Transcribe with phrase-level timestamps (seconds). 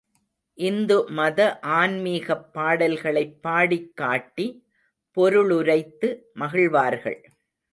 [0.57, 1.59] இந்து மத
[1.71, 4.47] ஆன்மீகப் பாடல்களைப் பாடிக் காட்டி,
[5.17, 6.09] பொருளுரைத்து
[6.33, 7.21] மகிழ்வார்கள்.